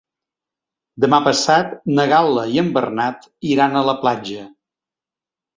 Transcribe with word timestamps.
Demà 1.03 1.19
passat 1.27 1.75
na 1.99 2.05
Gal·la 2.13 2.45
i 2.55 2.57
en 2.63 2.71
Bernat 2.79 3.29
iran 3.57 3.77
a 3.83 3.87
la 3.91 3.99
platja. 4.03 4.51